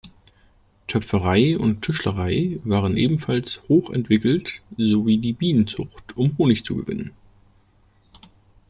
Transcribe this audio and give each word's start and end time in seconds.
Töpferei 0.87 1.59
und 1.59 1.83
Tischlerei 1.83 2.57
waren 2.63 2.97
ebenfalls 2.97 3.61
hoch 3.69 3.91
entwickelt 3.91 4.63
sowie 4.75 5.19
die 5.19 5.33
Bienenzucht, 5.33 6.17
um 6.17 6.35
Honig 6.39 6.65
zu 6.65 6.75
gewinnen. 6.75 7.11